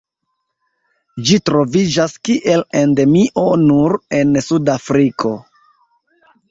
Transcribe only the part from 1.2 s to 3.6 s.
Ĝi troviĝas kiel endemio